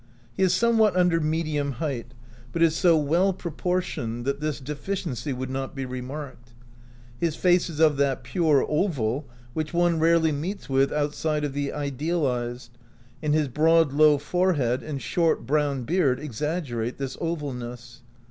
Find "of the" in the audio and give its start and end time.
11.43-11.71